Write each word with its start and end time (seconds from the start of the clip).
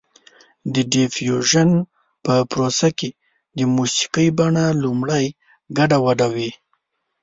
د 0.73 0.75
ډیفیوژن 0.91 1.69
په 2.25 2.33
پروسه 2.51 2.89
کې 2.99 3.09
د 3.57 3.59
موسیقۍ 3.75 4.27
بڼه 4.37 4.65
لومړی 4.83 5.25
ګډه 5.77 5.97
وډه 6.05 6.27
وي 6.35 6.51